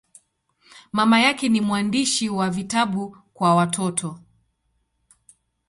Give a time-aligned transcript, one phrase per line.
[0.91, 4.19] Mama yake ni mwandishi wa vitabu kwa watoto.